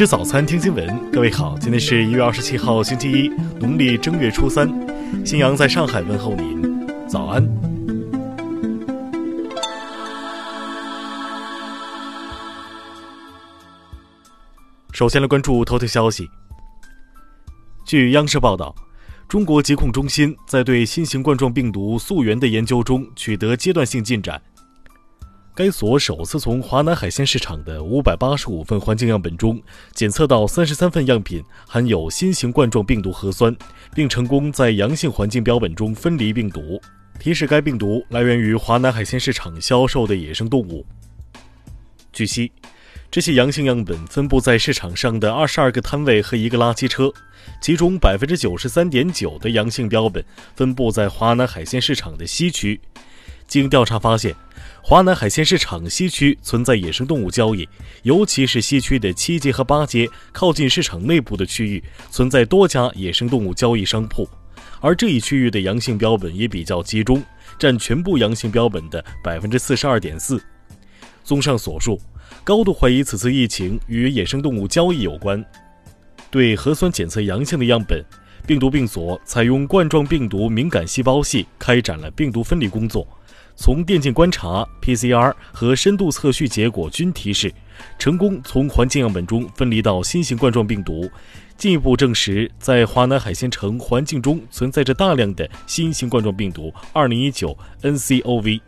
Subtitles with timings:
[0.00, 1.10] 吃早餐，听新闻。
[1.10, 3.28] 各位好，今天是一月二十七号，星期一，
[3.60, 4.66] 农历正月初三。
[5.26, 7.46] 新阳在上海问候您，早安。
[14.94, 16.26] 首先来关注头条消息。
[17.84, 18.74] 据央视报道，
[19.28, 24.40] 中国疾控中心在对新型冠状病毒溯源的研究中取得阶段性进展。
[25.52, 29.60] 该所首次从华南海鲜市场的五百八十五份环境样本中
[29.92, 33.54] 检测到三十三份样品含有新型冠状病毒核酸，
[33.92, 36.80] 并成功在阳性环境标本中分离病毒，
[37.18, 40.86] 提示该病毒来源于华南海鲜市场销售的野生动物。
[42.12, 42.52] 据悉，
[43.10, 47.12] 这些阳性样本分布在市场上的二十二个摊位和一个垃圾车，
[47.60, 52.80] 其中百分之九十三点九的阳性标本分布在华南海鲜市场的西区。
[53.50, 54.32] 经调查发现，
[54.80, 57.68] 华南海鲜市场西区存在野生动物交易，
[58.04, 64.26] 尤其是西区的七街和八街靠近市场内部的区域，存在多家野生动物交易商铺，
[64.80, 67.20] 而这一区域的阳性标本也比较集中，
[67.58, 70.40] 占全部阳性标本的百分之四十二点四。
[71.24, 72.00] 综上所述，
[72.44, 75.44] 高度怀疑此次疫情与野生动物交易有关。
[76.30, 78.00] 对核酸检测阳性的样本，
[78.46, 83.04] 病毒病所采用冠状病毒敏感细胞系开展了病毒分离工作。
[83.62, 87.52] 从电镜观察、PCR 和深度测序结果均提示，
[87.98, 91.06] 成功从环境样本中分离到新型冠状病毒，
[91.58, 98.62] 进一步证实在华南海鲜城环境中存在着大量的新型冠状病毒 2019-nCoV。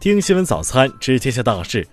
[0.00, 1.86] 听新闻早餐知天下大事。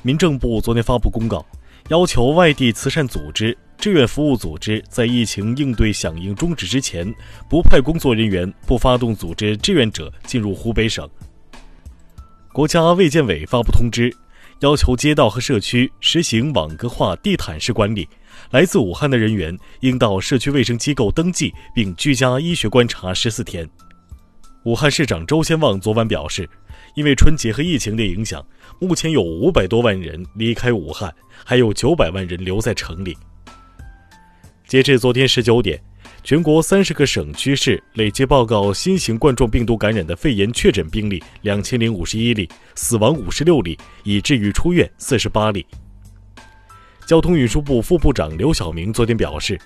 [0.00, 1.44] 民政部昨天发布公告，
[1.88, 3.54] 要求外地慈善组织。
[3.78, 7.12] 志愿服务组织在疫情应对响应终止之前，
[7.50, 11.08] 不派工作人员、不发动组织志愿者进入湖北省。
[12.52, 14.14] 国家卫健委发布通知，
[14.60, 18.08] 要求街道和社区实行网格化地毯式管理。
[18.50, 23.68] 来自武汉的人员应到社区卫生机构登记并居家医学观察十四天。
[24.64, 26.48] 武汉市长周先旺昨晚表示，
[26.94, 28.44] 因为春节和疫情的影响，
[28.80, 33.16] 目前有五百多万人离开武汉，还有九百万人留在城里。
[34.74, 35.80] 截至昨天十九点，
[36.24, 45.64] 全国三十个省区市累计报告新型冠状病毒感染的肺炎确诊病例两千零五十一例，死亡五十六例，已治愈出院四十八例。
[47.06, 49.56] 交通运输部副部长刘晓明昨天表示，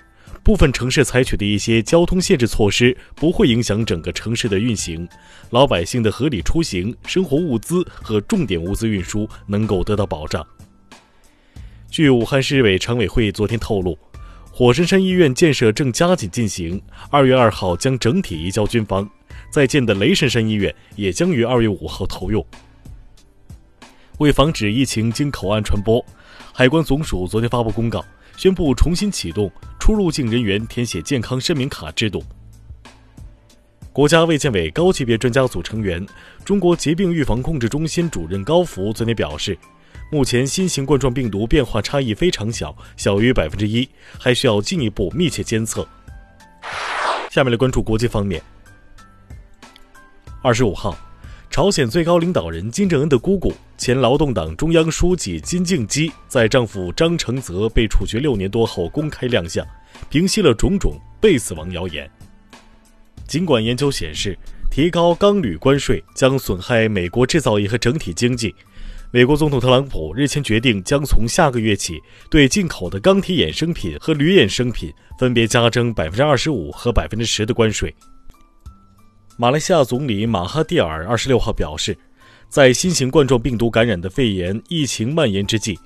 [0.43, 5.09] 部分城市采取的一些交通限制措施不会影响整个城市的运行，
[5.49, 10.45] 老百姓的合理出行、生活物资和重点物资运输能够得到保障。
[11.89, 13.97] 据武汉市委常委会昨天透露。
[14.59, 19.09] 火神山医院建设正加紧进行，二月二号将整体移交军方。
[19.49, 22.45] 在建的雷神山医院也将于二月五号投用。
[24.17, 26.05] 为防止疫情经口岸传播，
[26.51, 28.03] 海关总署昨天发布公告，
[28.35, 29.49] 宣布重新启动
[29.79, 32.21] 出入境人员填写健康申明卡制度。
[33.93, 36.05] 国家卫健委高级别专家组成员、
[36.43, 39.57] 中国疾病预防控制中心主任高福昨天表示。
[40.11, 43.87] 目前新型冠状病毒变化差异非常小，小于百分之一，
[44.17, 45.87] 还需要进一步密切监测。
[47.29, 48.41] 下面来关注国际方面。
[50.41, 50.97] 二十五号，
[51.51, 59.63] 朝鲜最高领导人金正恩的姑姑、前劳动党中央书记金敬基在丈夫张承泽被处决六年多后公开亮相，
[60.09, 62.09] 平息了种种被死亡谣言。
[63.27, 64.35] 尽管研究显示，
[64.71, 68.55] 提高钢铝关税将损害美国制造业和整体经济。
[69.11, 71.99] 美国总统特朗普日前决定，将从下个月起
[72.29, 77.91] 对进口的钢铁衍生品和铝衍生品分别加征百分之二十五和百分之十的关税。
[79.35, 81.97] 马来西亚总理马哈蒂尔二十六号表示，
[82.49, 85.79] 在新型冠状病毒感染的肺炎疫情蔓延之际，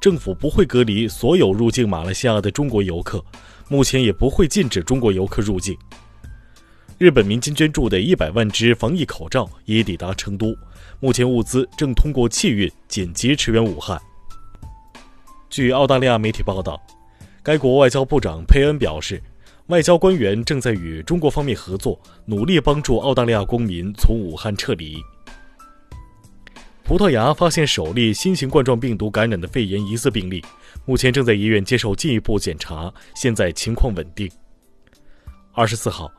[0.00, 3.22] 政府不会隔离所有入境马来西亚的中国游客，
[3.68, 5.76] 目前也不会禁止中国游客入境。
[7.00, 10.54] 日本民间捐助的一百万只防疫口罩已抵达成都。
[11.00, 13.98] 目前物资正通过汽运紧急驰援武汉。
[15.48, 16.78] 据澳大利亚媒体报道，
[17.42, 19.18] 该国外交部长佩恩表示，
[19.68, 25.02] 外交官员正在与中国方面合作，努力帮助澳大利亚公民从武汉撤离。
[26.84, 30.44] 葡萄牙发现首例新型冠状病毒感染的肺炎疑似病例，
[30.84, 34.30] 目前正在医院接受进一步检查，现在情况稳定。
[35.54, 36.12] 二十四号。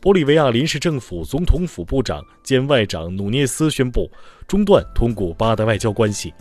[0.00, 4.08] 玻利维亚临时政府总统府部长兼外长努涅斯宣布
[4.46, 6.32] 中断同古巴的外交关系。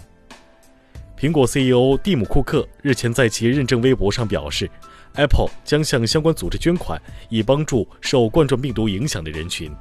[1.19, 4.69] 苹果 CEO 蒂姆·库克日前在其认证微博上表示
[5.15, 9.71] ，Apple 将向相关组织捐款，以帮助受冠状病毒影响的人群。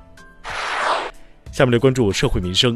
[1.53, 2.75] 下面来关注社会民生。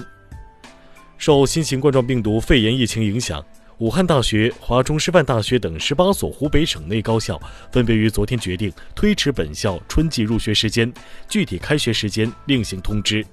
[1.17, 3.43] 受新型冠状病毒肺炎疫情影响，
[3.80, 7.40] 武汉大学、华中师范大学等十八所湖北省内高校
[7.72, 10.92] 分别于昨天决定推迟本校春季入学时间，
[11.30, 13.24] 具体开学时间另行通知。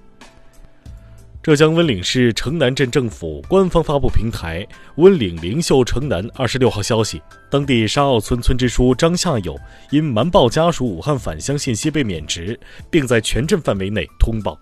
[1.43, 4.65] 浙江温岭市城南镇政府官方发布平台
[4.95, 7.21] “温岭灵秀城南”二十六号消息，
[7.51, 9.53] 当地沙坳村村支书张夏友
[9.91, 12.57] 因瞒报家属武汉返乡信息被免职，
[12.89, 14.57] 并在全镇范围内通报。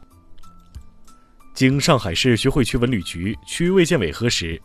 [1.54, 4.62] 经上海市徐汇区文旅局区卫健委核实，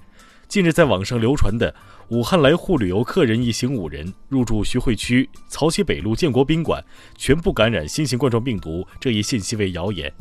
[0.51, 1.73] 近日在网上流传的
[2.09, 6.85] 武汉来沪旅游客人一行五人入住徐汇区曹溪北路建国宾馆，
[7.17, 10.13] 全部感染新型冠状病毒这一信息为谣言。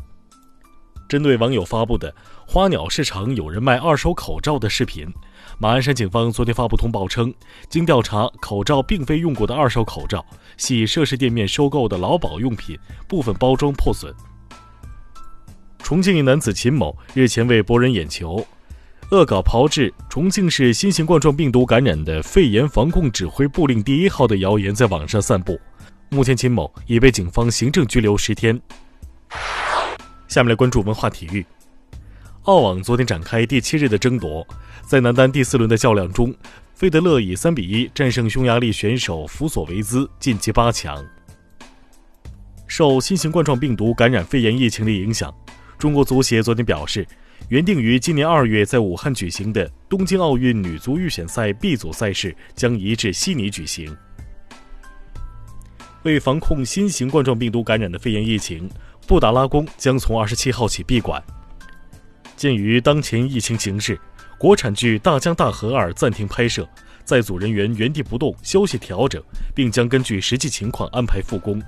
[1.08, 2.14] 针对网友发布的
[2.46, 5.12] “花鸟市场有人卖二手口罩”的视频，
[5.58, 7.34] 马鞍山警方昨天发布通报称，
[7.68, 10.24] 经调查，口罩并非用过的二手口罩，
[10.56, 12.78] 系涉事店面收购的劳保用品，
[13.08, 14.14] 部分包装破损。
[15.82, 18.46] 重庆一男子秦某日前为博人眼球，
[19.10, 25.60] 恶搞炮制重庆市新型冠状病毒感染的肺炎防控指挥部令第一号的谣言在网上散布，
[26.10, 28.60] 目前秦某已被警方行政拘留十天。
[30.28, 31.44] 下面来关注文化体育。
[32.44, 34.46] 澳网昨天展开第七日的争夺，
[34.86, 36.32] 在男单第四轮的较量中，
[36.72, 41.04] 费德勒以三比一战胜匈牙利选手弗索维兹，晋级八强。
[42.68, 45.34] 受新型冠状病毒感染肺炎疫情的影响，
[45.80, 47.06] 中国足协昨天表示，
[47.48, 53.96] 原定于今年二月在武汉举行的东京奥运女足预选赛 B 组赛事将移至悉尼举行。
[56.02, 58.70] 为防控新型冠状病毒感染的肺炎疫情。
[59.06, 61.20] 布达拉宫将从二十七号起闭馆。
[62.36, 63.98] 鉴于当前疫情形势，
[64.38, 66.68] 国产剧《大江大河二》暂停拍摄，
[67.02, 69.20] 在组人员原地不动休息调整，
[69.52, 71.60] 并将根据实际情况安排复工。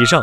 [0.00, 0.22] 以上